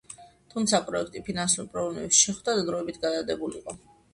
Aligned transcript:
თუმცა, 0.53 0.79
პროექტი 0.87 1.21
ფინანსურ 1.27 1.67
პრობლემებს 1.75 2.23
შეხვდა 2.25 2.59
და 2.61 2.67
დროებით 2.71 2.99
გადადებულიყო. 3.05 3.79